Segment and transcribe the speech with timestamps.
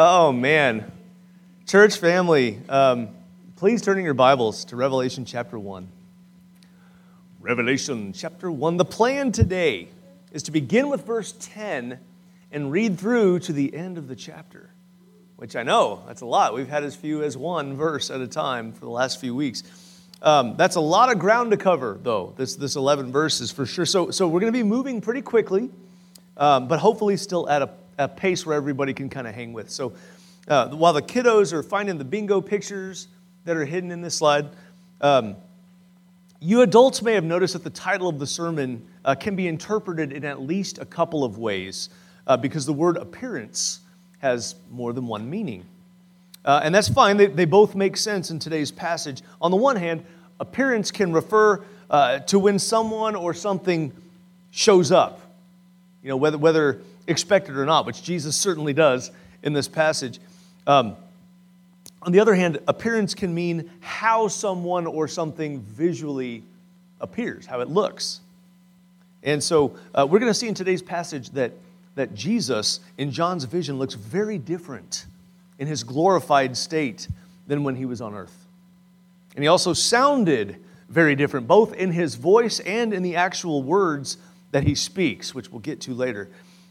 [0.00, 0.92] Oh, man.
[1.66, 3.08] Church family, um,
[3.56, 5.88] please turn in your Bibles to Revelation chapter 1.
[7.40, 8.76] Revelation chapter 1.
[8.76, 9.88] The plan today
[10.30, 11.98] is to begin with verse 10
[12.52, 14.70] and read through to the end of the chapter,
[15.34, 16.54] which I know that's a lot.
[16.54, 19.64] We've had as few as one verse at a time for the last few weeks.
[20.22, 23.84] Um, that's a lot of ground to cover, though, this, this 11 verses for sure.
[23.84, 25.70] So, so we're going to be moving pretty quickly,
[26.36, 29.70] um, but hopefully still at a a pace where everybody can kind of hang with.
[29.70, 29.92] So
[30.46, 33.08] uh, while the kiddos are finding the bingo pictures
[33.44, 34.48] that are hidden in this slide,
[35.00, 35.36] um,
[36.40, 40.12] you adults may have noticed that the title of the sermon uh, can be interpreted
[40.12, 41.88] in at least a couple of ways
[42.26, 43.80] uh, because the word appearance
[44.18, 45.64] has more than one meaning.
[46.44, 49.22] Uh, and that's fine, they, they both make sense in today's passage.
[49.40, 50.04] On the one hand,
[50.38, 53.92] appearance can refer uh, to when someone or something
[54.50, 55.20] shows up.
[56.02, 59.10] You know, whether, whether expect it or not, which Jesus certainly does
[59.42, 60.20] in this passage.
[60.66, 60.96] Um,
[62.02, 66.44] on the other hand, appearance can mean how someone or something visually
[67.00, 68.20] appears, how it looks.
[69.24, 71.52] And so uh, we're going to see in today's passage that,
[71.96, 75.06] that Jesus, in John's vision, looks very different
[75.58, 77.08] in his glorified state
[77.48, 78.46] than when he was on earth.
[79.34, 80.56] And he also sounded
[80.88, 84.18] very different, both in his voice and in the actual words
[84.52, 86.28] that he speaks, which we'll get to later.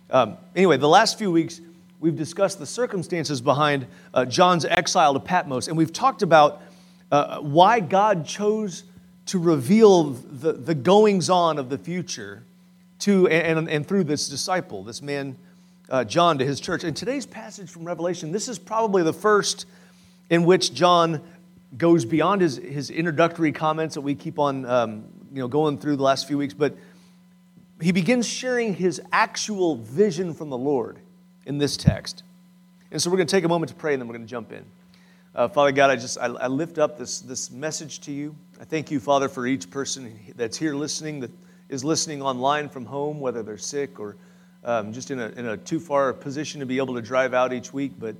[0.09, 1.59] Um, anyway, the last few weeks,
[1.99, 6.61] we've discussed the circumstances behind uh, John's exile to Patmos, and we've talked about
[7.11, 8.83] uh, why God chose
[9.27, 12.43] to reveal the, the goings on of the future
[12.99, 15.35] to and, and, and through this disciple, this man,
[15.89, 16.85] uh, John, to his church.
[16.85, 19.65] In today's passage from Revelation, this is probably the first
[20.29, 21.21] in which John
[21.77, 25.97] goes beyond his, his introductory comments that we keep on um, you know, going through
[25.97, 26.75] the last few weeks, but
[27.81, 30.97] he begins sharing his actual vision from the Lord
[31.45, 32.23] in this text.
[32.91, 34.29] And so we're going to take a moment to pray and then we're going to
[34.29, 34.65] jump in.
[35.35, 38.35] Uh, Father God, I just I, I, lift up this, this message to you.
[38.59, 41.31] I thank you, Father, for each person that's here listening, that
[41.69, 44.15] is listening online from home, whether they're sick or
[44.63, 47.53] um, just in a, in a too far position to be able to drive out
[47.53, 47.91] each week.
[47.99, 48.15] But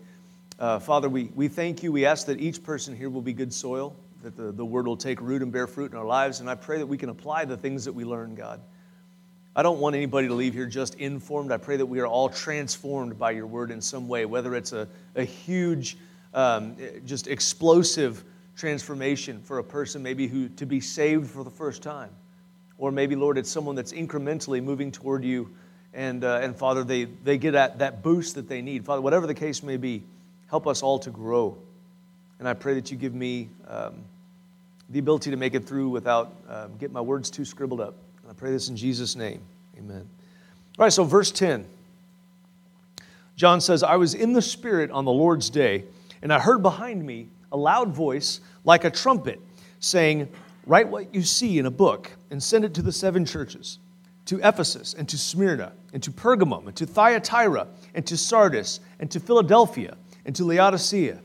[0.60, 1.92] uh, Father, we, we thank you.
[1.92, 4.98] We ask that each person here will be good soil, that the, the word will
[4.98, 6.40] take root and bear fruit in our lives.
[6.40, 8.62] And I pray that we can apply the things that we learn, God.
[9.58, 11.52] I don't want anybody to leave here just informed.
[11.52, 14.72] I pray that we are all transformed by your word in some way, whether it's
[14.72, 15.98] a, a huge,
[16.36, 16.76] um,
[17.08, 18.24] just explosive
[18.56, 22.12] transformation for a person maybe who to be saved for the first time.
[22.78, 25.50] Or maybe, Lord, it's someone that's incrementally moving toward you.
[25.92, 28.86] And, uh, and Father, they, they get that, that boost that they need.
[28.86, 30.04] Father, whatever the case may be,
[30.52, 31.58] help us all to grow.
[32.38, 34.04] And I pray that you give me um,
[34.92, 37.96] the ability to make it through without um, getting my words too scribbled up.
[38.30, 39.42] I pray this in Jesus' name.
[39.78, 40.08] Amen.
[40.78, 41.66] All right, so verse 10.
[43.36, 45.86] John says, I was in the Spirit on the Lord's day,
[46.22, 49.40] and I heard behind me a loud voice like a trumpet
[49.80, 50.28] saying,
[50.66, 53.80] Write what you see in a book and send it to the seven churches
[54.26, 59.10] to Ephesus and to Smyrna and to Pergamum and to Thyatira and to Sardis and
[59.12, 59.96] to Philadelphia
[60.26, 61.14] and to Laodicea.
[61.14, 61.22] All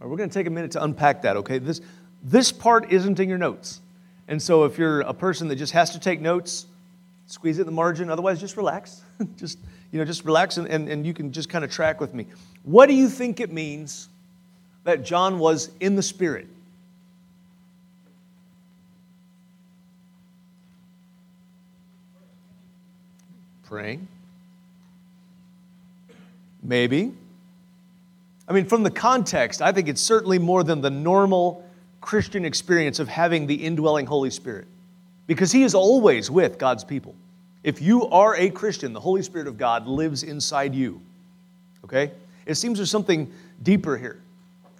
[0.00, 1.58] right, we're going to take a minute to unpack that, okay?
[1.58, 1.80] This,
[2.22, 3.80] this part isn't in your notes.
[4.32, 6.64] And so if you're a person that just has to take notes,
[7.26, 8.08] squeeze it in the margin.
[8.08, 9.02] Otherwise, just relax.
[9.36, 9.58] just,
[9.90, 12.24] you know, just relax and, and, and you can just kind of track with me.
[12.62, 14.08] What do you think it means
[14.84, 16.48] that John was in the Spirit?
[23.64, 24.08] Praying.
[26.62, 27.12] Maybe.
[28.48, 31.68] I mean, from the context, I think it's certainly more than the normal
[32.02, 34.66] Christian experience of having the indwelling Holy Spirit
[35.26, 37.14] because He is always with God's people.
[37.64, 41.00] If you are a Christian, the Holy Spirit of God lives inside you.
[41.84, 42.10] Okay?
[42.44, 44.20] It seems there's something deeper here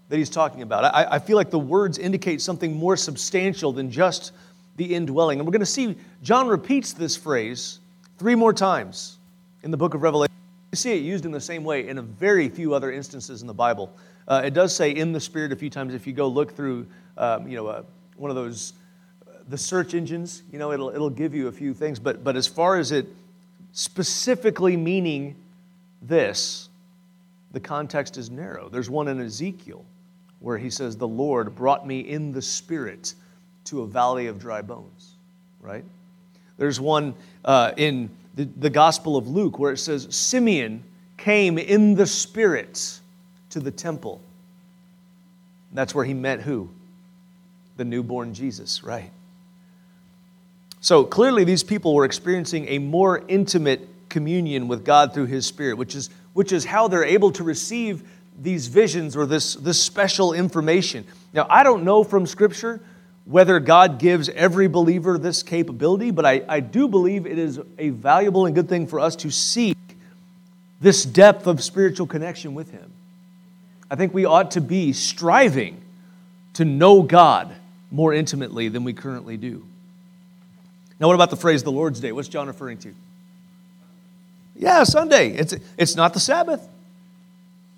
[0.09, 0.85] that he's talking about.
[0.85, 4.33] I, I feel like the words indicate something more substantial than just
[4.77, 5.39] the indwelling.
[5.39, 7.79] And we're going to see John repeats this phrase
[8.19, 9.19] three more times
[9.63, 10.35] in the book of Revelation.
[10.73, 13.47] You see it used in the same way in a very few other instances in
[13.47, 13.95] the Bible.
[14.29, 15.95] Uh, it does say in the Spirit a few times.
[15.95, 16.87] If you go look through,
[17.17, 17.83] um, you know, uh,
[18.17, 18.75] one of those,
[19.27, 21.99] uh, the search engines, you know, it'll, it'll give you a few things.
[21.99, 23.07] But, but as far as it
[23.73, 25.35] specifically meaning
[26.01, 26.69] this,
[27.53, 28.69] the context is narrow.
[28.69, 29.85] There's one in Ezekiel
[30.41, 33.15] where he says, The Lord brought me in the Spirit
[33.65, 35.15] to a valley of dry bones,
[35.61, 35.85] right?
[36.59, 37.15] There's one
[37.45, 40.83] uh, in the, the Gospel of Luke where it says, Simeon
[41.17, 43.01] came in the Spirit
[43.53, 44.21] to the temple.
[45.73, 46.69] That's where he met who?
[47.77, 49.11] The newborn Jesus, right?
[50.81, 55.79] So clearly, these people were experiencing a more intimate communion with God through his Spirit,
[55.79, 58.03] which is which is how they're able to receive
[58.41, 61.05] these visions or this, this special information.
[61.33, 62.81] Now, I don't know from Scripture
[63.25, 67.91] whether God gives every believer this capability, but I, I do believe it is a
[67.91, 69.77] valuable and good thing for us to seek
[70.81, 72.91] this depth of spiritual connection with Him.
[73.93, 75.79] I think we ought to be striving
[76.55, 77.55] to know God
[77.91, 79.67] more intimately than we currently do.
[80.99, 82.11] Now, what about the phrase the Lord's Day?
[82.11, 82.95] What's John referring to?
[84.57, 85.33] Yeah, Sunday.
[85.33, 86.67] It's, it's not the Sabbath.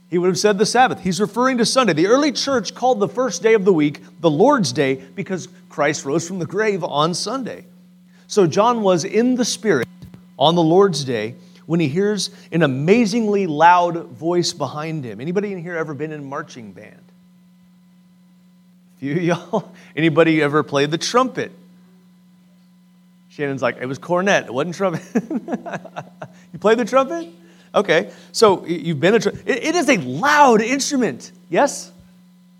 [0.09, 1.01] He would have said the Sabbath.
[1.01, 1.95] He's referring to Sunday.
[1.95, 6.05] The early church called the first day of the week the Lord's Day because Christ
[6.05, 7.65] rose from the grave on Sunday.
[8.29, 9.89] So John was in the Spirit
[10.39, 11.35] on the Lord's Day
[11.67, 15.21] when he hears an amazingly loud voice behind him.
[15.21, 17.03] Anybody in here ever been in marching band?
[18.97, 19.73] A few y'all?
[19.97, 21.53] Anybody ever played the trumpet?
[23.31, 25.03] Shannon's like, it was cornet, it wasn't trumpet.
[26.53, 27.29] you played the trumpet?
[27.75, 29.19] Okay, so you've been a.
[29.19, 31.91] Tr- it, is a loud instrument, yes?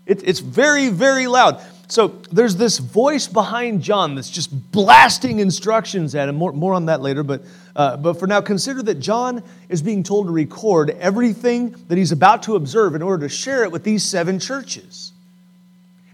[0.05, 1.61] It, it's very, very loud.
[1.87, 6.35] So there's this voice behind John that's just blasting instructions at him.
[6.35, 7.43] More, more on that later, but,
[7.75, 12.11] uh, but for now, consider that John is being told to record everything that he's
[12.11, 15.11] about to observe in order to share it with these seven churches.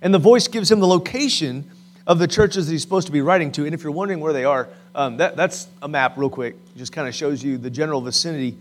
[0.01, 1.69] And the voice gives him the location
[2.05, 3.65] of the churches that he's supposed to be writing to.
[3.65, 6.55] And if you're wondering where they are, um, that, that's a map, real quick.
[6.75, 8.57] It just kind of shows you the general vicinity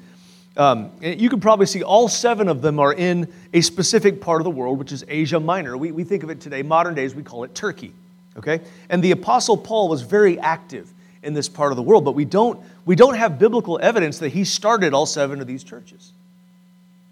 [0.56, 4.44] um, you can probably see all seven of them are in a specific part of
[4.44, 5.76] the world, which is Asia Minor.
[5.76, 7.92] We, we think of it today, modern days, we call it Turkey.
[8.36, 8.60] Okay?
[8.88, 10.90] And the Apostle Paul was very active
[11.22, 14.30] in this part of the world, but we don't, we don't have biblical evidence that
[14.30, 16.12] he started all seven of these churches.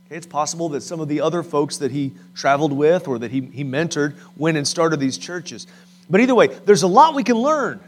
[0.07, 0.17] Okay?
[0.17, 3.43] It's possible that some of the other folks that he traveled with or that he,
[3.43, 5.67] he mentored went and started these churches.
[6.11, 7.81] But either way, there's a lot we can learn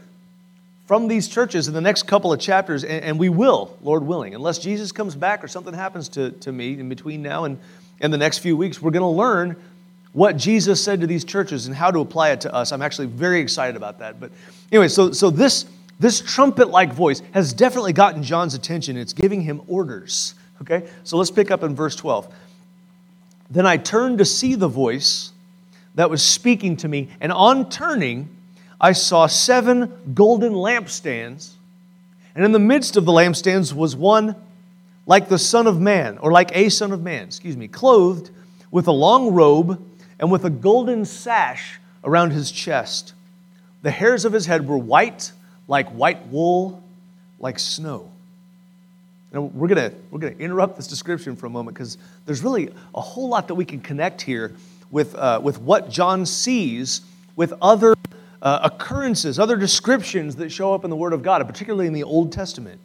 [0.85, 4.35] from these churches in the next couple of chapters, and, and, we will, Lord willing.
[4.35, 7.59] Unless Jesus comes back or something happens to, to me in between now and,
[8.01, 9.55] and the next few weeks, we're going to learn
[10.13, 12.71] what Jesus said to these churches and how to apply it to us.
[12.71, 14.19] I'm actually very excited about that.
[14.19, 14.31] But
[14.71, 15.65] anyway, so, so this,
[15.99, 18.97] this trumpet like voice has definitely gotten John's attention.
[18.97, 20.35] It's giving him orders.
[20.61, 20.89] Okay?
[21.03, 22.33] So let's pick up in verse 12.
[23.49, 25.31] Then I turned to see the voice
[25.95, 28.29] that was speaking to me, and on turning,
[28.83, 31.51] I saw seven golden lampstands,
[32.33, 34.35] and in the midst of the lampstands was one
[35.05, 38.31] like the Son of Man, or like a Son of Man, excuse me, clothed
[38.71, 39.79] with a long robe
[40.19, 43.13] and with a golden sash around his chest.
[43.83, 45.31] The hairs of his head were white,
[45.67, 46.81] like white wool,
[47.39, 48.09] like snow.
[49.31, 53.01] Now, we're going we're gonna interrupt this description for a moment because there's really a
[53.01, 54.55] whole lot that we can connect here
[54.89, 57.01] with, uh, with what John sees
[57.35, 57.95] with other
[58.41, 62.03] uh, occurrences, other descriptions that show up in the Word of God, particularly in the
[62.03, 62.79] Old Testament.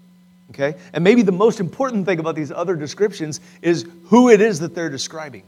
[0.50, 0.74] Okay?
[0.92, 4.74] And maybe the most important thing about these other descriptions is who it is that
[4.74, 5.42] they're describing.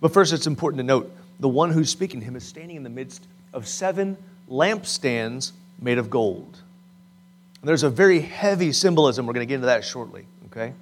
[0.00, 2.82] But first, it's important to note the one who's speaking to him is standing in
[2.82, 4.16] the midst of seven
[4.50, 6.58] lampstands made of gold.
[7.60, 9.26] And there's a very heavy symbolism.
[9.26, 10.26] We're going to get into that shortly.
[10.46, 10.72] Okay?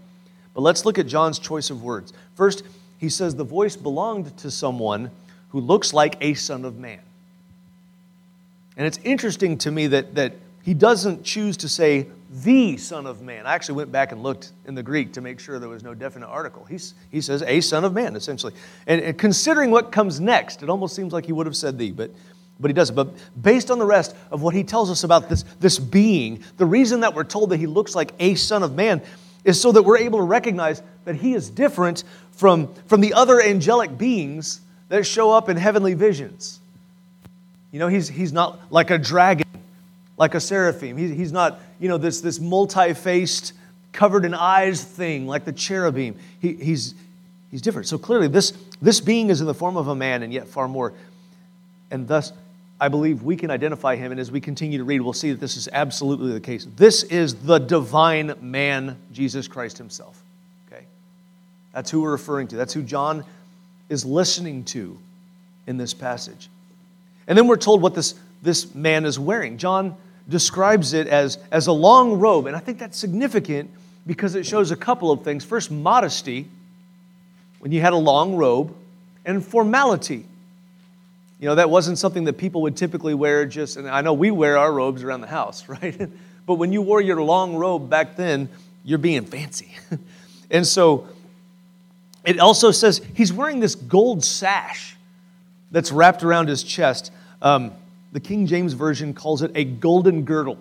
[0.54, 2.12] But let's look at John's choice of words.
[2.34, 2.62] First,
[2.98, 5.10] he says the voice belonged to someone
[5.50, 7.00] who looks like a son of man.
[8.76, 13.22] And it's interesting to me that, that he doesn't choose to say the son of
[13.22, 13.46] man.
[13.46, 15.94] I actually went back and looked in the Greek to make sure there was no
[15.94, 16.64] definite article.
[16.64, 18.54] He's, he says a son of man, essentially.
[18.86, 21.90] And, and considering what comes next, it almost seems like he would have said the,
[21.90, 22.10] but,
[22.60, 22.94] but he doesn't.
[22.94, 23.08] But
[23.42, 27.00] based on the rest of what he tells us about this, this being, the reason
[27.00, 29.02] that we're told that he looks like a son of man
[29.44, 33.40] is so that we're able to recognize that he is different from, from the other
[33.42, 36.60] angelic beings that show up in heavenly visions.
[37.72, 39.46] You know, he's, he's not like a dragon,
[40.18, 40.98] like a seraphim.
[40.98, 43.54] He, he's not, you know, this, this multi faced,
[43.92, 46.16] covered in eyes thing like the cherubim.
[46.40, 46.94] He, he's,
[47.50, 47.86] he's different.
[47.86, 50.66] So clearly, this, this being is in the form of a man and yet far
[50.66, 50.92] more.
[51.92, 52.32] And thus,
[52.80, 54.10] I believe we can identify him.
[54.10, 56.66] And as we continue to read, we'll see that this is absolutely the case.
[56.76, 60.20] This is the divine man, Jesus Christ himself.
[60.66, 60.84] Okay?
[61.72, 62.56] That's who we're referring to.
[62.56, 63.24] That's who John
[63.90, 64.96] is listening to
[65.66, 66.48] in this passage.
[67.28, 69.58] And then we're told what this, this man is wearing.
[69.58, 69.96] John
[70.28, 73.70] describes it as, as a long robe, and I think that's significant
[74.06, 75.44] because it shows a couple of things.
[75.44, 76.48] First, modesty,
[77.58, 78.74] when you had a long robe,
[79.24, 80.24] and formality.
[81.40, 84.30] You know, that wasn't something that people would typically wear just, and I know we
[84.30, 86.08] wear our robes around the house, right?
[86.46, 88.48] but when you wore your long robe back then,
[88.84, 89.72] you're being fancy.
[90.50, 91.06] and so
[92.30, 94.96] it also says he's wearing this gold sash
[95.70, 97.12] that's wrapped around his chest.
[97.42, 97.72] Um,
[98.12, 100.58] the King James Version calls it a golden girdle,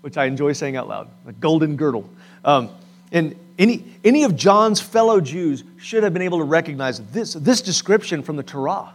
[0.00, 2.08] which I enjoy saying out loud a golden girdle.
[2.44, 2.70] Um,
[3.12, 7.60] and any, any of John's fellow Jews should have been able to recognize this, this
[7.60, 8.92] description from the Torah.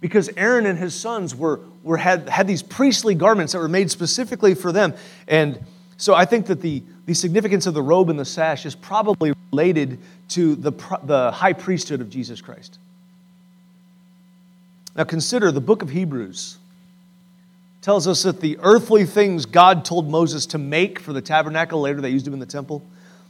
[0.00, 3.90] Because Aaron and his sons were, were, had, had these priestly garments that were made
[3.90, 4.94] specifically for them.
[5.28, 5.62] And
[5.98, 9.34] so I think that the, the significance of the robe and the sash is probably
[9.52, 9.98] related
[10.30, 10.72] to the,
[11.02, 12.78] the high priesthood of Jesus Christ.
[14.96, 16.58] Now consider the book of Hebrews
[17.80, 22.00] tells us that the earthly things God told Moses to make for the tabernacle, later
[22.00, 22.82] they used them in the temple,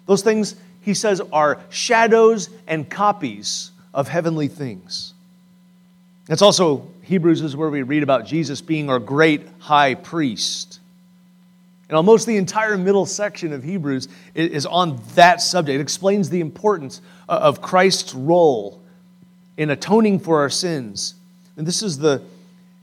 [0.07, 5.15] those things, he says, are shadows and copies of heavenly things.
[6.27, 10.80] That's also, Hebrews is where we read about Jesus being our great high priest.
[11.91, 14.07] And almost the entire middle section of Hebrews
[14.37, 15.75] is on that subject.
[15.75, 18.81] It explains the importance of Christ's role
[19.57, 21.17] in atoning for our sins.
[21.57, 22.23] And this is the,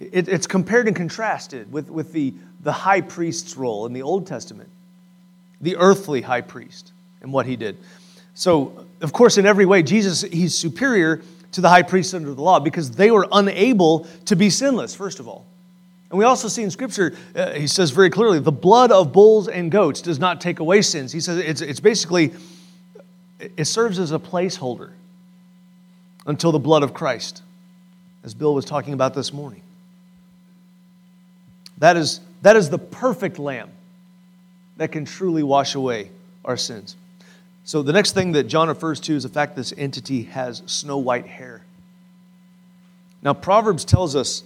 [0.02, 2.34] it, it's compared and contrasted with, with the,
[2.64, 4.68] the high priest's role in the Old Testament,
[5.62, 7.78] the earthly high priest and what he did.
[8.34, 11.22] So, of course, in every way, Jesus, he's superior
[11.54, 15.22] to the high priest under the law because they were unable to be sinless, first
[15.22, 15.46] of all.
[16.10, 19.48] And we also see in Scripture, uh, he says very clearly, the blood of bulls
[19.48, 21.12] and goats does not take away sins.
[21.12, 22.34] He says it's, it's basically,
[23.40, 24.92] it serves as a placeholder
[26.26, 27.42] until the blood of Christ,
[28.24, 29.62] as Bill was talking about this morning.
[31.80, 33.70] That is, that is the perfect lamb
[34.78, 36.12] that can truly wash away
[36.46, 36.96] our sins.
[37.66, 40.98] So the next thing that John refers to is the fact this entity has snow
[41.00, 41.64] white hair.
[43.22, 44.44] Now, Proverbs tells us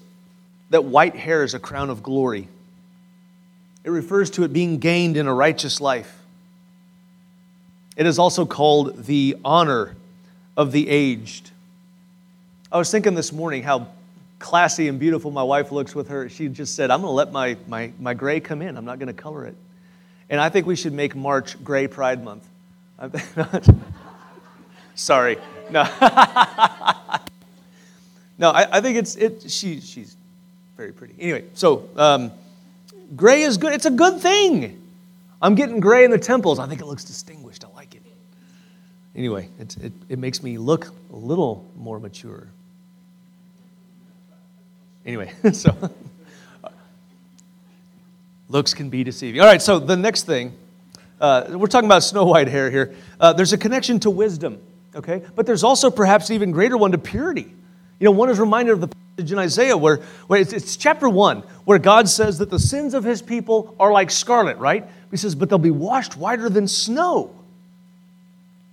[0.72, 2.48] that white hair is a crown of glory.
[3.84, 6.18] It refers to it being gained in a righteous life.
[7.98, 9.96] It is also called the honor
[10.56, 11.52] of the aged.
[12.72, 13.88] I was thinking this morning how
[14.40, 16.30] classy and beautiful my wife looks with her.
[16.30, 18.78] She just said, I'm going to let my, my, my gray come in.
[18.78, 19.56] I'm not going to color it.
[20.30, 22.48] And I think we should make March Gray Pride Month.
[24.96, 25.38] Sorry.
[25.70, 25.84] No.
[28.38, 30.16] no, I, I, think it's, it, she, she's
[30.82, 31.14] very pretty.
[31.20, 32.32] Anyway, so um,
[33.16, 33.72] gray is good.
[33.72, 34.82] It's a good thing.
[35.40, 36.58] I'm getting gray in the temples.
[36.58, 37.64] I think it looks distinguished.
[37.64, 38.02] I like it.
[39.16, 42.48] Anyway, it, it, it makes me look a little more mature.
[45.06, 45.76] Anyway, so
[48.50, 49.40] looks can be deceiving.
[49.40, 50.52] All right, so the next thing,
[51.20, 52.96] uh, we're talking about snow white hair here.
[53.20, 54.60] Uh, there's a connection to wisdom,
[54.96, 55.22] okay?
[55.36, 57.54] But there's also perhaps even greater one to purity.
[58.02, 61.08] You know, one is reminded of the passage in Isaiah where, where it's, it's chapter
[61.08, 64.88] one, where God says that the sins of his people are like scarlet, right?
[65.12, 67.30] He says, but they'll be washed whiter than snow.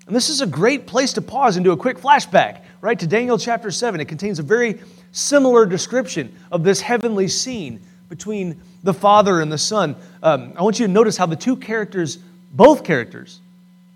[0.07, 3.07] And this is a great place to pause and do a quick flashback, right, to
[3.07, 4.01] Daniel chapter 7.
[4.01, 4.81] It contains a very
[5.13, 9.95] similar description of this heavenly scene between the Father and the Son.
[10.23, 12.17] Um, I want you to notice how the two characters,
[12.53, 13.41] both characters,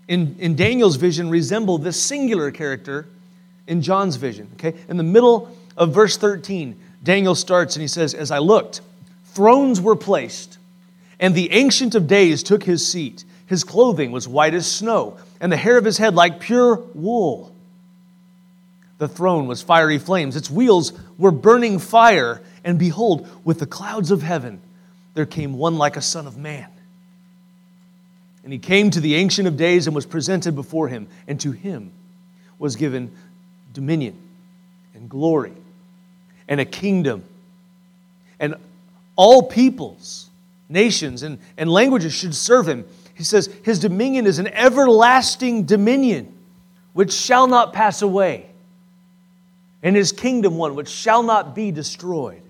[0.07, 3.07] in, in Daniel's vision resemble this singular character
[3.67, 4.49] in John's vision.
[4.53, 4.77] Okay?
[4.87, 8.81] In the middle of verse 13, Daniel starts and he says, As I looked,
[9.25, 10.57] thrones were placed,
[11.19, 13.25] and the Ancient of Days took his seat.
[13.45, 17.53] His clothing was white as snow, and the hair of his head like pure wool.
[18.97, 20.35] The throne was fiery flames.
[20.35, 22.41] Its wheels were burning fire.
[22.63, 24.61] And behold, with the clouds of heaven,
[25.13, 26.69] there came one like a son of man.
[28.43, 31.07] And he came to the Ancient of Days and was presented before him.
[31.27, 31.91] And to him
[32.59, 33.11] was given
[33.73, 34.17] dominion
[34.93, 35.53] and glory
[36.47, 37.23] and a kingdom.
[38.39, 38.55] And
[39.15, 40.29] all peoples,
[40.69, 42.85] nations, and, and languages should serve him.
[43.15, 46.33] He says, His dominion is an everlasting dominion
[46.93, 48.47] which shall not pass away
[49.83, 52.41] and his kingdom one which shall not be destroyed.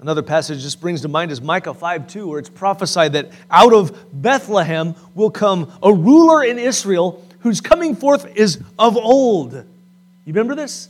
[0.00, 3.72] Another passage just brings to mind is Micah 5 2, where it's prophesied that out
[3.72, 9.52] of Bethlehem will come a ruler in Israel whose coming forth is of old.
[9.54, 9.64] You
[10.26, 10.88] remember this?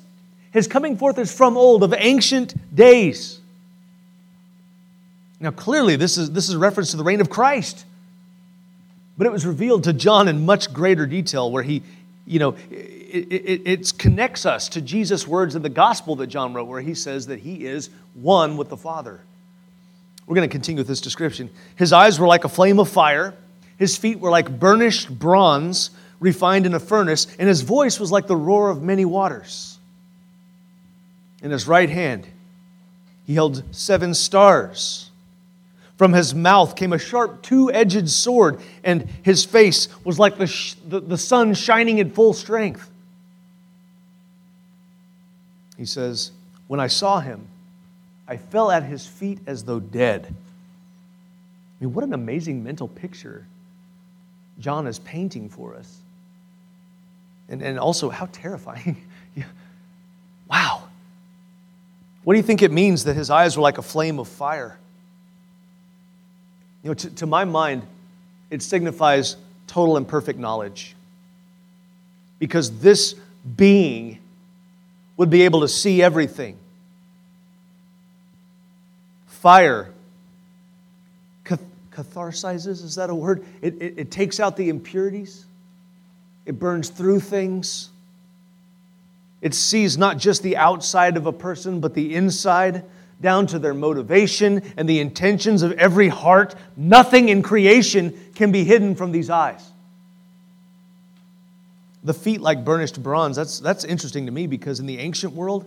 [0.52, 3.40] His coming forth is from old, of ancient days.
[5.38, 7.86] Now, clearly, this is, this is a reference to the reign of Christ.
[9.16, 11.82] But it was revealed to John in much greater detail, where he,
[12.26, 16.52] you know, it, it, it, connects us to Jesus' words in the gospel that John
[16.52, 19.20] wrote, where he says that he is one with the Father.
[20.26, 21.50] We're going to continue with this description.
[21.76, 23.34] His eyes were like a flame of fire,
[23.78, 25.90] his feet were like burnished bronze
[26.20, 29.78] refined in a furnace, and his voice was like the roar of many waters.
[31.42, 32.26] In his right hand,
[33.26, 35.10] he held seven stars.
[35.96, 40.46] From his mouth came a sharp two edged sword, and his face was like the,
[40.46, 42.90] sh- the, the sun shining in full strength.
[45.76, 46.30] He says,
[46.68, 47.46] When I saw him,
[48.28, 50.26] I fell at his feet as though dead.
[50.28, 53.46] I mean, what an amazing mental picture
[54.58, 55.99] John is painting for us.
[57.50, 58.96] And, and also, how terrifying.
[60.50, 60.84] wow.
[62.24, 64.78] What do you think it means that his eyes were like a flame of fire?
[66.82, 67.82] You know, to, to my mind,
[68.50, 70.94] it signifies total and perfect knowledge.
[72.38, 73.14] Because this
[73.56, 74.18] being
[75.16, 76.56] would be able to see everything.
[79.26, 79.90] Fire
[82.02, 83.44] catharsizes, is that a word?
[83.62, 85.44] It, it, it takes out the impurities,
[86.46, 87.90] it burns through things.
[89.40, 92.84] It sees not just the outside of a person, but the inside,
[93.20, 96.54] down to their motivation and the intentions of every heart.
[96.76, 99.66] Nothing in creation can be hidden from these eyes.
[102.02, 105.66] The feet like burnished bronze, that's, that's interesting to me because in the ancient world,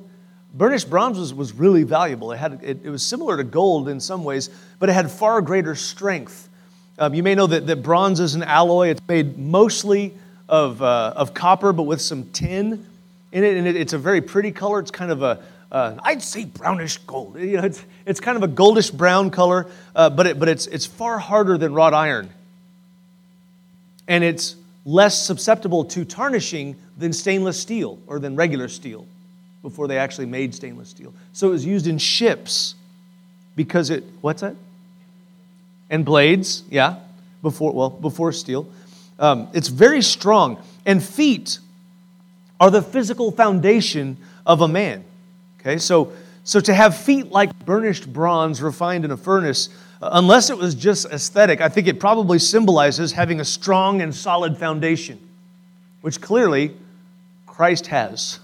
[0.54, 2.32] Burnished bronze was, was really valuable.
[2.32, 5.42] It, had, it, it was similar to gold in some ways, but it had far
[5.42, 6.48] greater strength.
[7.00, 8.90] Um, you may know that, that bronze is an alloy.
[8.90, 10.14] It's made mostly
[10.50, 12.86] of, uh, of copper, but with some tin
[13.32, 14.80] in it, and it, it's a very pretty color.
[14.80, 15.40] It's kind of a,
[15.72, 17.40] uh, I'd say brownish gold.
[17.40, 20.68] You know, it's, it's kind of a goldish brown color, uh, but, it, but it's,
[20.68, 22.30] it's far harder than wrought iron.
[24.08, 29.08] And it's less susceptible to tarnishing than stainless steel or than regular steel
[29.62, 31.14] before they actually made stainless steel.
[31.32, 32.76] So it was used in ships
[33.56, 34.56] because it, what's that?
[35.90, 36.98] And blades, yeah,
[37.42, 38.68] before, well, before steel.
[39.20, 40.62] Um, it's very strong.
[40.86, 41.60] And feet
[42.60, 45.04] are the physical foundation of a man.
[45.60, 46.12] Okay, so,
[46.44, 49.70] so to have feet like burnished bronze refined in a furnace,
[50.02, 54.14] uh, unless it was just aesthetic, I think it probably symbolizes having a strong and
[54.14, 55.20] solid foundation,
[56.02, 56.76] which clearly
[57.48, 58.40] Christ has.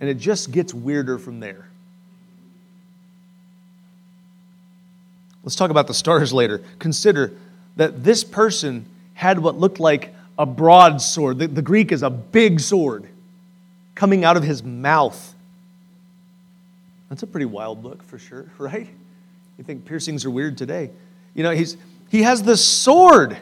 [0.00, 1.66] And it just gets weirder from there.
[5.44, 6.62] Let's talk about the stars later.
[6.78, 7.32] Consider
[7.76, 11.38] that this person had what looked like a broadsword.
[11.38, 13.06] The, the Greek is a big sword
[13.94, 15.34] coming out of his mouth.
[17.10, 18.88] That's a pretty wild look for sure, right?
[19.58, 20.90] You think piercings are weird today.
[21.34, 21.76] You know, he's,
[22.10, 23.36] he has the sword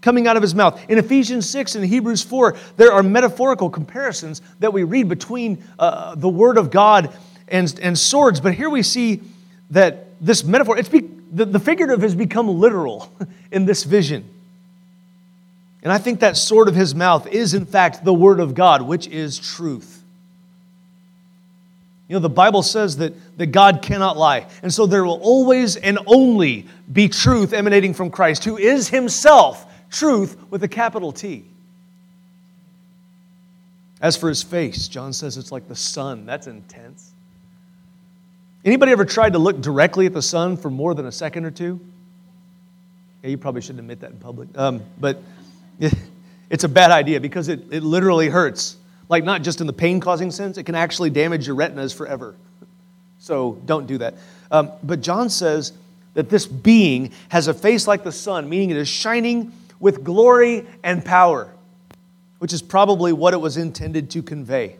[0.00, 0.80] coming out of his mouth.
[0.88, 6.14] In Ephesians 6 and Hebrews 4, there are metaphorical comparisons that we read between uh,
[6.14, 7.12] the Word of God
[7.48, 8.40] and, and swords.
[8.40, 9.22] But here we see
[9.70, 10.88] that this metaphor, it's
[11.36, 13.12] the, the figurative has become literal
[13.52, 14.28] in this vision.
[15.82, 18.82] And I think that sword of his mouth is, in fact, the Word of God,
[18.82, 20.02] which is truth.
[22.08, 24.46] You know, the Bible says that, that God cannot lie.
[24.62, 29.64] And so there will always and only be truth emanating from Christ, who is himself
[29.90, 31.44] truth with a capital T.
[34.00, 36.24] As for his face, John says it's like the sun.
[36.24, 37.12] That's intense.
[38.66, 41.52] Anybody ever tried to look directly at the sun for more than a second or
[41.52, 41.80] two?
[43.22, 44.48] Yeah, you probably shouldn't admit that in public.
[44.58, 45.22] Um, but
[46.50, 48.76] it's a bad idea because it, it literally hurts.
[49.08, 52.34] Like, not just in the pain causing sense, it can actually damage your retinas forever.
[53.20, 54.14] So don't do that.
[54.50, 55.72] Um, but John says
[56.14, 60.66] that this being has a face like the sun, meaning it is shining with glory
[60.82, 61.52] and power,
[62.40, 64.74] which is probably what it was intended to convey.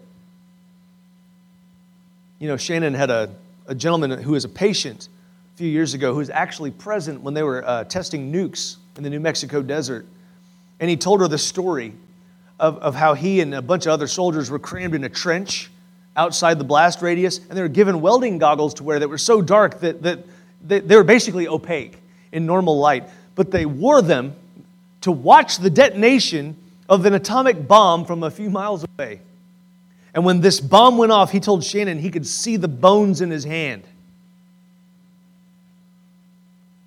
[2.41, 3.31] You know, Shannon had a,
[3.67, 5.09] a gentleman who was a patient
[5.55, 9.03] a few years ago who was actually present when they were uh, testing nukes in
[9.03, 10.07] the New Mexico desert.
[10.81, 11.95] And he told her the story
[12.61, 15.71] of, of how he and a bunch of other soldiers were crammed in a trench
[16.17, 19.43] outside the blast radius, and they were given welding goggles to wear that were so
[19.43, 20.21] dark that, that,
[20.63, 21.99] that they were basically opaque
[22.33, 23.09] in normal light.
[23.35, 24.35] But they wore them
[25.03, 26.57] to watch the detonation
[26.89, 29.21] of an atomic bomb from a few miles away.
[30.17, 33.31] And when this bomb went off, he told Shannon he could see the bones in
[33.31, 33.83] his hand.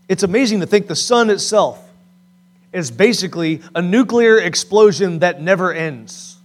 [0.08, 1.80] It's amazing to think the sun itself
[2.74, 6.38] is basically a nuclear explosion that never ends.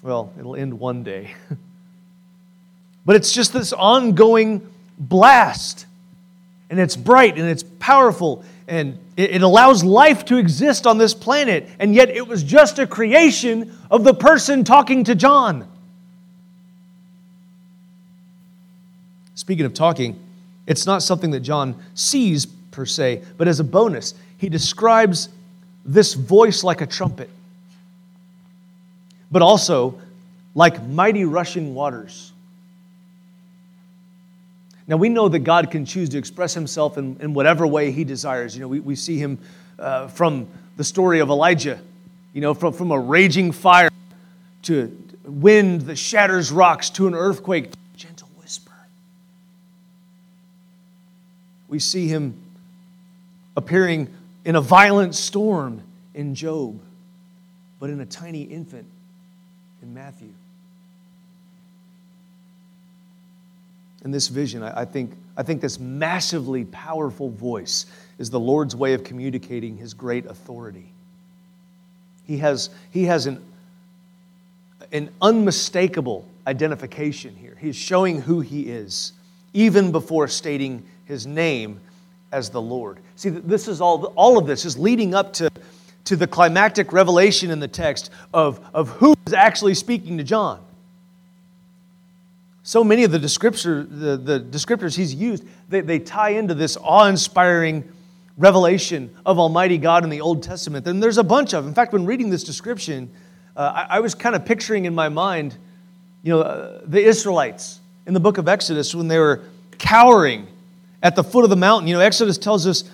[0.00, 1.34] Well, it'll end one day.
[3.04, 4.66] but it's just this ongoing
[4.98, 5.84] blast
[6.70, 11.68] and it's bright and it's powerful and it, allows life to exist on this planet.
[11.78, 15.68] And yet it was just a creation of the person talking to John.
[19.34, 20.18] Speaking of talking,
[20.66, 25.28] it's not something that John sees per se, but as a bonus, he describes
[25.84, 27.28] this voice like a trumpet,
[29.32, 30.00] but also
[30.54, 32.29] like mighty rushing waters.
[34.86, 38.04] Now, we know that God can choose to express himself in, in whatever way he
[38.04, 38.54] desires.
[38.54, 39.38] You know, we, we see him
[39.78, 41.80] uh, from the story of Elijah,
[42.32, 43.90] you know, from, from a raging fire
[44.62, 48.72] to wind that shatters rocks to an earthquake, gentle whisper.
[51.68, 52.34] We see him
[53.56, 54.08] appearing
[54.44, 55.82] in a violent storm
[56.14, 56.80] in Job,
[57.78, 58.86] but in a tiny infant
[59.82, 60.32] in Matthew.
[64.02, 67.84] In this vision, I, think, I think this massively powerful voice
[68.18, 70.90] is the Lord's way of communicating his great authority.
[72.26, 73.42] He has, he has an,
[74.90, 77.56] an unmistakable identification here.
[77.60, 79.12] He's showing who he is,
[79.52, 81.80] even before stating his name
[82.32, 82.98] as the Lord.
[83.16, 85.50] See, this is all, all of this is leading up to,
[86.04, 90.60] to the climactic revelation in the text of, of who is actually speaking to John.
[92.70, 96.76] So many of the, descriptor, the, the descriptors he's used, they, they tie into this
[96.76, 97.82] awe inspiring
[98.38, 100.86] revelation of Almighty God in the Old Testament.
[100.86, 101.66] And there's a bunch of.
[101.66, 103.10] In fact, when reading this description,
[103.56, 105.56] uh, I, I, was kind of picturing in my mind,
[106.22, 109.42] you know, uh, the Israelites in the book of Exodus when they were
[109.78, 110.46] cowering
[111.02, 111.88] at the foot of the mountain.
[111.88, 112.84] You know, Exodus tells us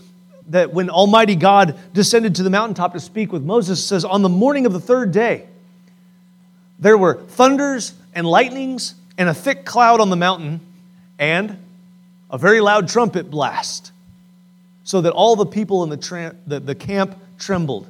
[0.49, 4.31] that when Almighty God descended to the mountaintop to speak with Moses, says, On the
[4.31, 5.47] morning of the third day,
[6.79, 10.61] there were thunders and lightnings and a thick cloud on the mountain
[11.19, 11.59] and
[12.31, 13.93] a very loud trumpet blast,
[14.85, 17.89] so that all the people in the, tra- the, the camp trembled.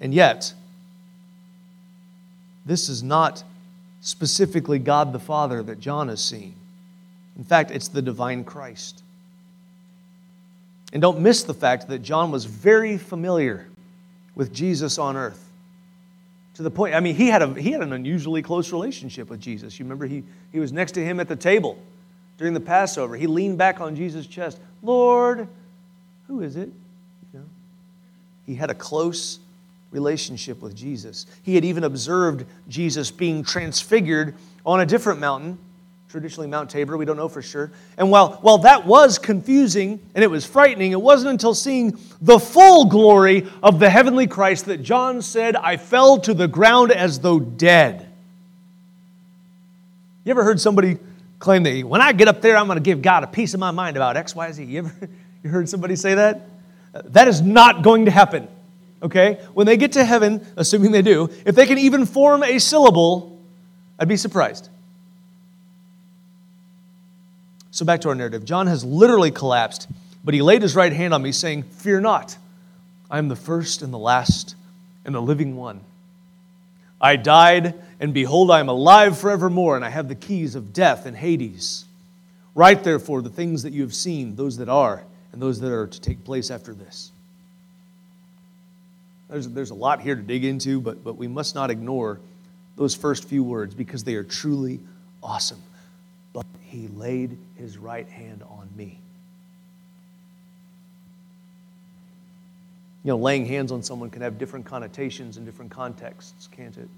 [0.00, 0.52] And yet,
[2.66, 3.42] this is not
[4.00, 6.54] specifically God the Father that John is seeing.
[7.36, 9.02] In fact, it's the divine Christ.
[10.92, 13.66] And don't miss the fact that John was very familiar
[14.34, 15.42] with Jesus on earth.
[16.54, 19.40] To the point, I mean, he had, a, he had an unusually close relationship with
[19.40, 19.78] Jesus.
[19.78, 21.78] You remember, he, he was next to him at the table
[22.36, 23.16] during the Passover.
[23.16, 24.58] He leaned back on Jesus' chest.
[24.82, 25.48] Lord,
[26.26, 26.68] who is it?
[27.32, 27.46] You know,
[28.46, 29.38] he had a close
[29.90, 31.26] relationship with Jesus.
[31.42, 34.34] He had even observed Jesus being transfigured
[34.66, 35.58] on a different mountain
[36.12, 37.72] traditionally Mount Tabor, we don't know for sure.
[37.96, 42.38] And while, while that was confusing and it was frightening, it wasn't until seeing the
[42.38, 47.20] full glory of the heavenly Christ that John said, I fell to the ground as
[47.20, 48.06] though dead.
[50.24, 50.98] You ever heard somebody
[51.38, 53.60] claim that when I get up there, I'm going to give God a piece of
[53.60, 54.64] my mind about X, Y, Z?
[54.64, 54.94] You ever
[55.42, 56.42] you heard somebody say that?
[56.92, 58.48] That is not going to happen.
[59.02, 59.40] Okay?
[59.54, 63.40] When they get to heaven, assuming they do, if they can even form a syllable,
[63.98, 64.68] I'd be surprised.
[67.72, 68.44] So back to our narrative.
[68.44, 69.88] John has literally collapsed,
[70.22, 72.36] but he laid his right hand on me, saying, Fear not,
[73.10, 74.54] I am the first and the last
[75.06, 75.80] and the living one.
[77.00, 81.06] I died, and behold, I am alive forevermore, and I have the keys of death
[81.06, 81.86] and Hades.
[82.54, 85.86] Write therefore the things that you have seen, those that are, and those that are
[85.86, 87.10] to take place after this.
[89.30, 92.20] There's, there's a lot here to dig into, but, but we must not ignore
[92.76, 94.78] those first few words because they are truly
[95.22, 95.62] awesome
[96.32, 98.98] but he laid his right hand on me.
[103.04, 106.88] You know, laying hands on someone can have different connotations in different contexts, can't it?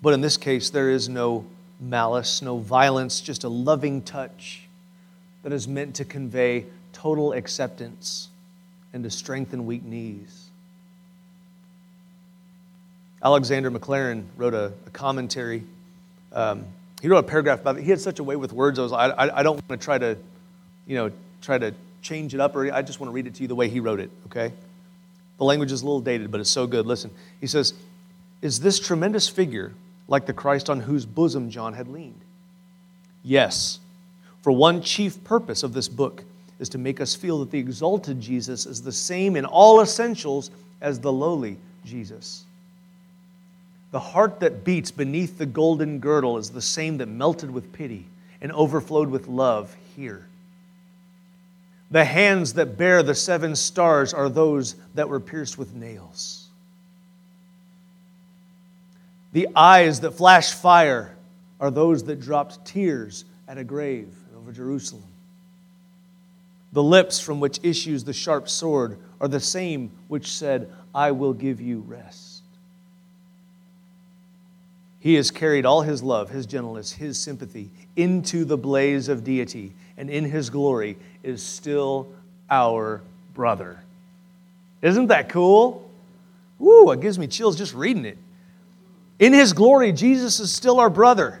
[0.00, 1.44] But in this case, there is no
[1.78, 4.62] malice, no violence, just a loving touch
[5.42, 8.28] that is meant to convey total acceptance
[8.92, 10.46] and to strengthen weak knees.
[13.22, 15.64] Alexander Maclaren wrote a, a commentary
[16.34, 16.66] um,
[17.00, 17.84] he wrote a paragraph about it.
[17.84, 18.78] He had such a way with words.
[18.78, 20.18] I was I, I, I don't want to try to,
[20.86, 23.42] you know, try to change it up, or I just want to read it to
[23.42, 24.10] you the way he wrote it.
[24.26, 24.52] Okay,
[25.38, 26.86] the language is a little dated, but it's so good.
[26.86, 27.72] Listen, he says,
[28.42, 29.72] "Is this tremendous figure
[30.08, 32.20] like the Christ on whose bosom John had leaned?"
[33.22, 33.78] Yes,
[34.42, 36.24] for one chief purpose of this book
[36.58, 40.50] is to make us feel that the exalted Jesus is the same in all essentials
[40.80, 42.44] as the lowly Jesus.
[43.94, 48.06] The heart that beats beneath the golden girdle is the same that melted with pity
[48.40, 50.26] and overflowed with love here.
[51.92, 56.48] The hands that bear the seven stars are those that were pierced with nails.
[59.32, 61.14] The eyes that flash fire
[61.60, 65.04] are those that dropped tears at a grave over Jerusalem.
[66.72, 71.32] The lips from which issues the sharp sword are the same which said, I will
[71.32, 72.33] give you rest.
[75.04, 79.74] He has carried all his love, his gentleness, his sympathy into the blaze of deity,
[79.98, 82.08] and in his glory is still
[82.48, 83.02] our
[83.34, 83.80] brother.
[84.80, 85.86] Isn't that cool?
[86.58, 88.16] Woo, it gives me chills just reading it.
[89.18, 91.38] In his glory, Jesus is still our brother.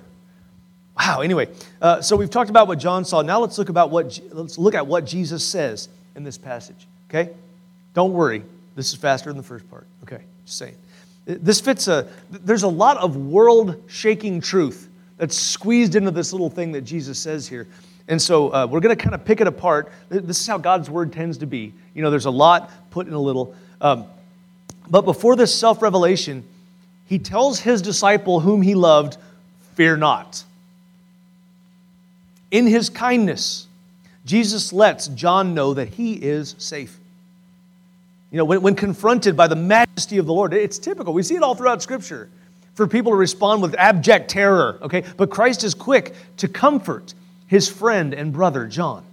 [0.98, 1.48] Wow, anyway,
[1.80, 3.22] uh, so we've talked about what John saw.
[3.22, 7.32] Now let's look, about what, let's look at what Jesus says in this passage, okay?
[7.94, 8.44] Don't worry,
[8.76, 10.22] this is faster than the first part, okay?
[10.44, 10.76] Just saying.
[11.26, 16.50] This fits a, there's a lot of world shaking truth that's squeezed into this little
[16.50, 17.66] thing that Jesus says here.
[18.08, 19.90] And so uh, we're going to kind of pick it apart.
[20.10, 21.72] This is how God's word tends to be.
[21.94, 23.54] You know, there's a lot put in a little.
[23.80, 24.04] Um,
[24.90, 26.44] but before this self revelation,
[27.06, 29.16] he tells his disciple whom he loved,
[29.74, 30.44] Fear not.
[32.50, 33.66] In his kindness,
[34.24, 36.98] Jesus lets John know that he is safe.
[38.34, 41.14] You know, when, when confronted by the majesty of the Lord, it's typical.
[41.14, 42.28] We see it all throughout Scripture
[42.74, 45.04] for people to respond with abject terror, okay?
[45.16, 47.14] But Christ is quick to comfort
[47.46, 49.04] his friend and brother, John.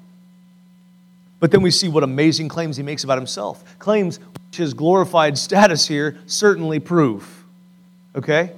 [1.40, 3.64] But then we see what amazing claims he makes about himself.
[3.78, 7.44] Claims which his glorified status here certainly prove.
[8.16, 8.50] Okay?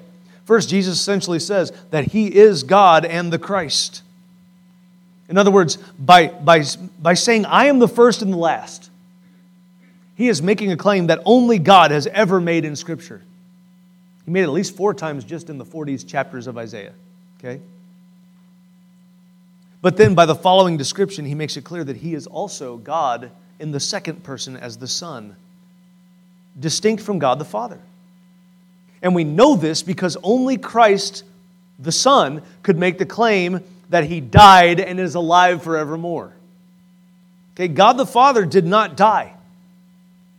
[0.45, 4.01] First, Jesus essentially says that he is God and the Christ.
[5.27, 6.63] In other words, by, by,
[7.01, 8.91] by saying, I am the first and the last,
[10.15, 13.21] he is making a claim that only God has ever made in Scripture.
[14.25, 16.93] He made it at least four times just in the 40s chapters of Isaiah.
[17.39, 17.59] Okay?
[19.81, 23.31] But then by the following description, he makes it clear that he is also God
[23.59, 25.35] in the second person as the Son,
[26.59, 27.79] distinct from God the Father.
[29.01, 31.25] And we know this because only Christ,
[31.79, 36.31] the Son, could make the claim that he died and is alive forevermore.
[37.55, 39.32] Okay, God the Father did not die.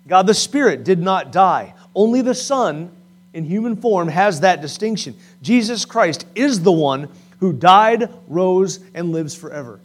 [0.06, 1.74] God the Spirit did not die.
[1.94, 2.90] Only the Son,
[3.32, 5.16] in human form, has that distinction.
[5.42, 7.08] Jesus Christ is the one
[7.40, 9.80] who died, rose, and lives forever.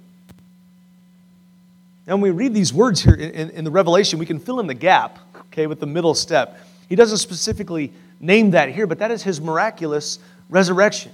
[2.08, 4.60] Now, when we read these words here in, in, in, the Revelation, we can fill
[4.60, 6.60] in the gap, okay, with the middle step.
[6.88, 11.12] He doesn't specifically name that here, but that is his miraculous resurrection.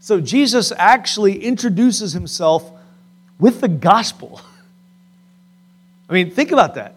[0.00, 2.70] So, Jesus actually introduces himself
[3.38, 4.40] with the gospel.
[6.08, 6.94] I mean, think about that.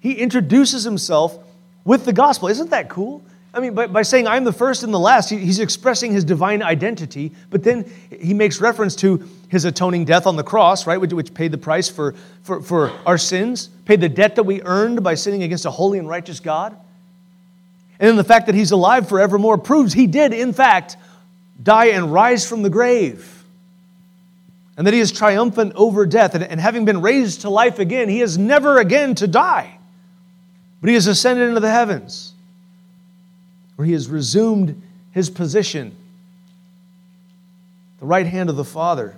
[0.00, 1.38] He introduces himself
[1.84, 2.48] with the gospel.
[2.48, 3.22] Isn't that cool?
[3.52, 6.22] I mean, by, by saying, I'm the first and the last, he, he's expressing his
[6.22, 11.00] divine identity, but then he makes reference to his atoning death on the cross, right,
[11.00, 14.60] which, which paid the price for, for, for our sins, paid the debt that we
[14.62, 16.76] earned by sinning against a holy and righteous God.
[17.98, 20.96] And then the fact that he's alive forevermore proves he did, in fact,
[21.60, 23.42] die and rise from the grave.
[24.76, 26.36] And that he is triumphant over death.
[26.36, 29.77] And, and having been raised to life again, he is never again to die
[30.80, 32.32] but he has ascended into the heavens,
[33.76, 34.80] where he has resumed
[35.12, 35.94] his position,
[38.00, 39.16] the right hand of the Father,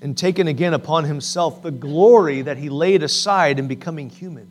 [0.00, 4.48] and taken again upon himself the glory that he laid aside in becoming human.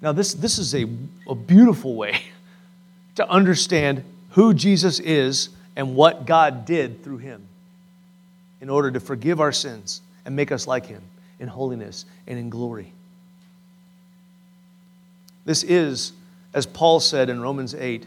[0.00, 0.86] Now, this, this is a,
[1.28, 2.20] a beautiful way
[3.16, 7.46] to understand who Jesus is and what God did through him
[8.60, 11.02] in order to forgive our sins and make us like him
[11.38, 12.92] in holiness and in glory.
[15.46, 16.12] This is,
[16.52, 18.06] as Paul said in Romans 8,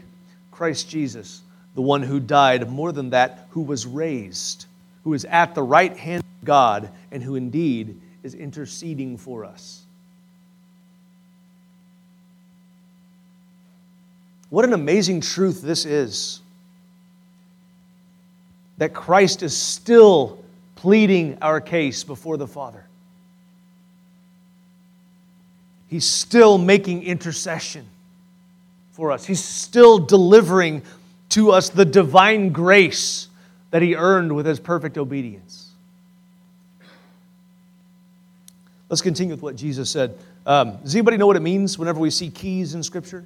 [0.52, 1.40] Christ Jesus,
[1.74, 4.66] the one who died, more than that, who was raised,
[5.04, 9.82] who is at the right hand of God, and who indeed is interceding for us.
[14.50, 16.40] What an amazing truth this is
[18.76, 20.42] that Christ is still
[20.74, 22.84] pleading our case before the Father.
[25.90, 27.84] He's still making intercession
[28.92, 29.26] for us.
[29.26, 30.82] He's still delivering
[31.30, 33.26] to us the divine grace
[33.72, 35.72] that he earned with his perfect obedience.
[38.88, 40.16] Let's continue with what Jesus said.
[40.46, 43.24] Um, does anybody know what it means whenever we see keys in Scripture?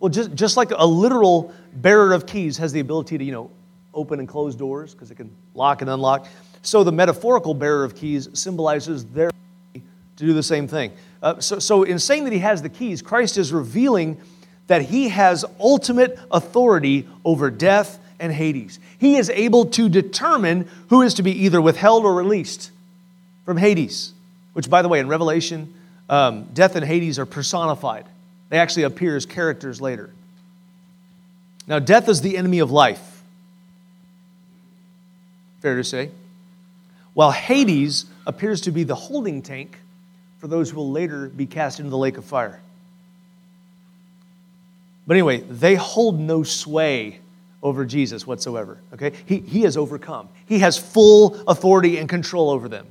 [0.00, 3.50] Well, just, just like a literal bearer of keys has the ability to, you know,
[3.94, 6.26] open and close doors because it can lock and unlock,
[6.62, 9.30] so the metaphorical bearer of keys symbolizes their
[10.16, 10.92] to do the same thing.
[11.22, 14.16] Uh, so, so, in saying that he has the keys, Christ is revealing
[14.66, 18.78] that he has ultimate authority over death and Hades.
[18.98, 22.70] He is able to determine who is to be either withheld or released
[23.44, 24.12] from Hades,
[24.52, 25.72] which, by the way, in Revelation,
[26.08, 28.04] um, death and Hades are personified.
[28.48, 30.10] They actually appear as characters later.
[31.66, 33.22] Now, death is the enemy of life.
[35.60, 36.10] Fair to say.
[37.14, 39.78] While Hades appears to be the holding tank
[40.38, 42.60] for those who will later be cast into the lake of fire.
[45.06, 47.20] But anyway, they hold no sway
[47.62, 48.78] over Jesus whatsoever.
[48.92, 49.12] Okay?
[49.26, 50.28] He, he has overcome.
[50.46, 52.86] He has full authority and control over them.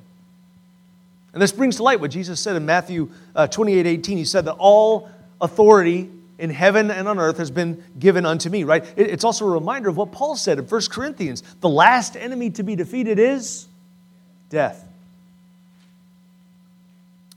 [1.34, 4.17] And this brings to light what Jesus said in Matthew uh, 28 18.
[4.17, 5.10] He said that all
[5.41, 8.84] authority in heaven and on earth has been given unto me, right?
[8.95, 11.43] It, it's also a reminder of what Paul said in 1 Corinthians.
[11.60, 13.67] The last enemy to be defeated is
[14.49, 14.88] death.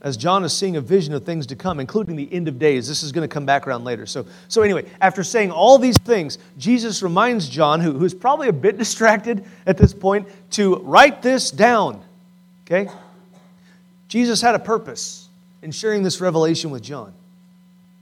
[0.01, 2.87] As John is seeing a vision of things to come, including the end of days.
[2.87, 4.05] This is going to come back around later.
[4.05, 8.53] So, so anyway, after saying all these things, Jesus reminds John, who, who's probably a
[8.53, 12.01] bit distracted at this point, to write this down.
[12.65, 12.89] Okay?
[14.07, 15.27] Jesus had a purpose
[15.61, 17.13] in sharing this revelation with John.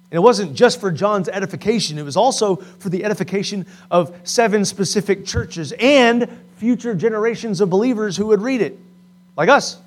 [0.10, 4.64] And it wasn't just for John's edification, it was also for the edification of seven
[4.64, 8.78] specific churches and future generations of believers who would read it,
[9.36, 9.80] like us.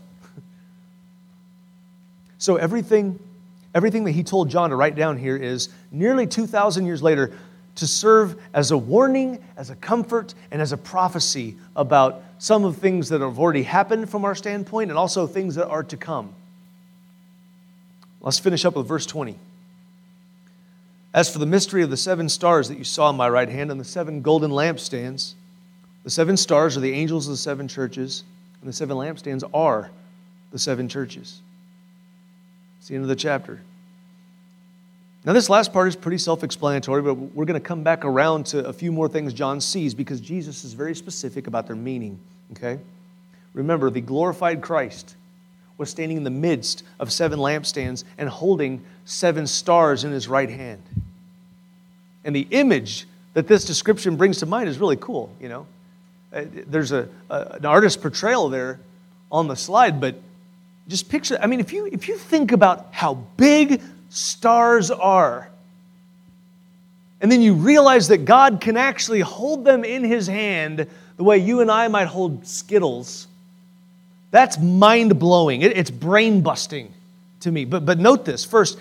[2.41, 3.21] So everything,
[3.75, 7.33] everything that he told John to write down here is nearly 2,000 years later
[7.77, 12.75] to serve as a warning, as a comfort, and as a prophecy about some of
[12.75, 15.99] the things that have already happened from our standpoint and also things that are to
[15.99, 16.35] come.
[18.23, 19.39] Let's finish up with verse 20.
[21.13, 23.71] As for the mystery of the seven stars that you saw on my right hand
[23.71, 25.35] and the seven golden lampstands,
[26.05, 28.25] the seven stars are the angels of the seven churches,
[28.63, 29.91] and the seven lampstands are
[30.53, 31.43] the seven churches.
[32.91, 33.61] The end of the chapter.
[35.25, 38.47] Now, this last part is pretty self explanatory, but we're going to come back around
[38.47, 42.19] to a few more things John sees because Jesus is very specific about their meaning.
[42.51, 42.81] Okay?
[43.55, 45.15] Remember, the glorified Christ
[45.79, 50.51] was standing in the midst of seven lampstands and holding seven stars in his right
[50.51, 50.83] hand.
[52.25, 55.67] And the image that this description brings to mind is really cool, you know.
[56.33, 58.81] Uh, there's a, a an artist's portrayal there
[59.31, 60.17] on the slide, but
[60.91, 65.49] just picture, I mean, if you, if you think about how big stars are,
[67.21, 71.39] and then you realize that God can actually hold them in his hand the way
[71.39, 73.29] you and I might hold Skittles,
[74.31, 75.63] that's mind blowing.
[75.63, 76.93] It, it's brain busting
[77.41, 77.65] to me.
[77.65, 78.79] But, but note this first,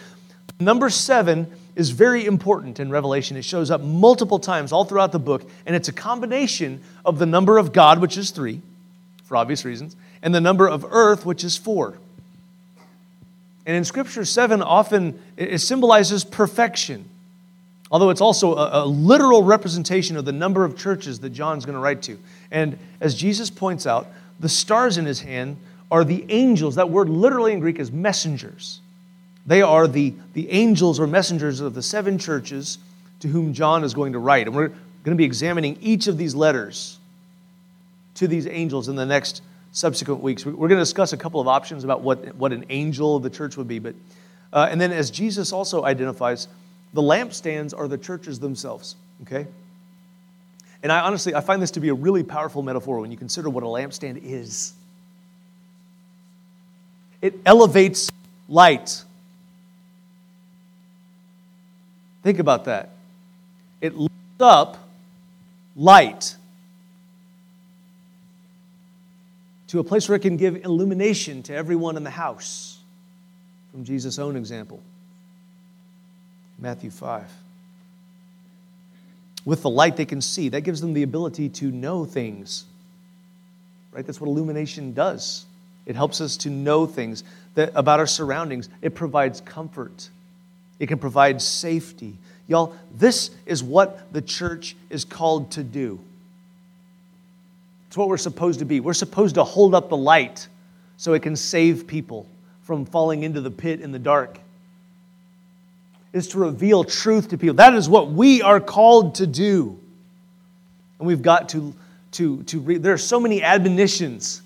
[0.60, 3.38] number seven is very important in Revelation.
[3.38, 7.26] It shows up multiple times all throughout the book, and it's a combination of the
[7.26, 8.62] number of God, which is three,
[9.26, 11.98] for obvious reasons, and the number of earth, which is four.
[13.66, 17.06] And in Scripture, seven often it symbolizes perfection,
[17.92, 21.76] although it's also a, a literal representation of the number of churches that John's going
[21.76, 22.18] to write to.
[22.52, 24.08] And as Jesus points out,
[24.40, 25.58] the stars in his hand
[25.92, 26.76] are the angels.
[26.76, 28.80] That word literally in Greek is messengers.
[29.46, 32.78] They are the, the angels or messengers of the seven churches
[33.20, 34.48] to whom John is going to write.
[34.48, 37.00] And we're going to be examining each of these letters
[38.16, 40.46] to these angels in the next subsequent weeks.
[40.46, 43.30] We're going to discuss a couple of options about what, what an angel of the
[43.30, 43.80] church would be.
[43.80, 43.96] But,
[44.52, 46.48] uh, and then, as Jesus also identifies,
[46.94, 49.48] the lampstands are the churches themselves, okay?
[50.82, 53.50] And I honestly, I find this to be a really powerful metaphor when you consider
[53.50, 54.74] what a lampstand is.
[57.22, 58.10] It elevates
[58.48, 59.04] light.
[62.24, 62.92] Think about that.
[63.82, 64.78] It lifts up
[65.76, 66.36] light.
[69.70, 72.80] To a place where it can give illumination to everyone in the house,
[73.72, 74.82] from Jesus' own example.
[76.58, 77.24] Matthew 5.
[79.46, 82.66] With the light they can see, that gives them the ability to know things.
[83.92, 84.06] Right?
[84.06, 85.46] That's what illumination does.
[85.86, 88.70] It helps us to know things that, about our surroundings.
[88.82, 90.10] It provides comfort.
[90.80, 92.18] It can provide safety.
[92.48, 96.00] Y'all, this is what the church is called to do.
[97.90, 98.82] It's what we're supposed to be.
[98.82, 100.48] We're supposed to hold up the light
[100.98, 102.28] so it can save people
[102.62, 104.40] from falling into the pit in the dark.
[106.14, 107.56] Is to reveal truth to people.
[107.56, 109.80] That is what we are called to do.
[111.00, 111.74] And we've got to,
[112.12, 112.84] to, to read.
[112.84, 114.44] There are so many admonitions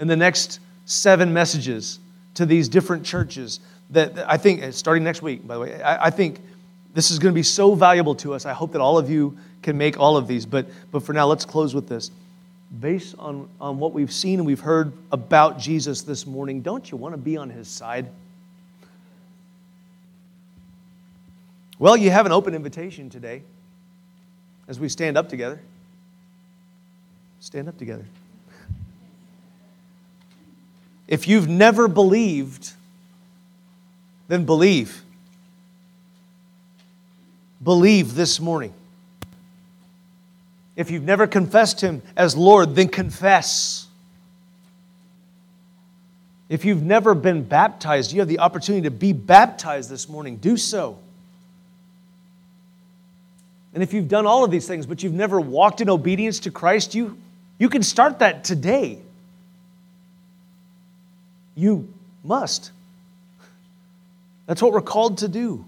[0.00, 2.00] in the next seven messages
[2.34, 6.10] to these different churches that I think, starting next week, by the way, I, I
[6.10, 6.40] think
[6.94, 8.44] this is going to be so valuable to us.
[8.44, 10.46] I hope that all of you can make all of these.
[10.46, 12.10] But, but for now, let's close with this
[12.80, 16.96] based on, on what we've seen and we've heard about Jesus this morning, don't you
[16.96, 18.08] want to be on his side?
[21.78, 23.42] Well, you have an open invitation today
[24.66, 25.60] as we stand up together.
[27.40, 28.04] Stand up together.
[31.06, 32.72] If you've never believed,
[34.28, 35.02] then believe.
[37.62, 38.72] Believe this morning.
[40.76, 43.86] If you've never confessed Him as Lord, then confess.
[46.48, 50.36] If you've never been baptized, you have the opportunity to be baptized this morning.
[50.36, 50.98] Do so.
[53.74, 56.50] And if you've done all of these things, but you've never walked in obedience to
[56.50, 57.18] Christ, you,
[57.58, 59.00] you can start that today.
[61.54, 62.70] You must.
[64.46, 65.64] That's what we're called to do.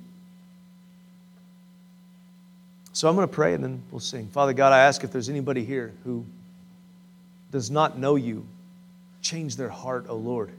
[2.98, 4.26] So I'm going to pray and then we'll sing.
[4.26, 6.26] Father God, I ask if there's anybody here who
[7.52, 8.44] does not know you,
[9.22, 10.46] change their heart, O oh Lord.